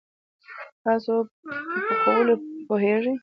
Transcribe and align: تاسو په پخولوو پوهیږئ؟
تاسو 0.83 1.13
په 1.43 1.53
پخولوو 2.03 2.43
پوهیږئ؟ 2.67 3.15